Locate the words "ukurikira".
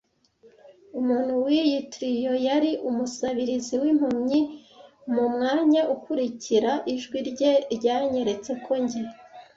5.95-6.71